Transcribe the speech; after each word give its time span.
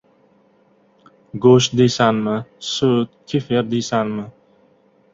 Go‘sht 1.43 1.77
deysanmi, 1.83 2.35
sut, 2.71 3.15
kefir 3.35 3.71
deysanmi... 3.71 4.29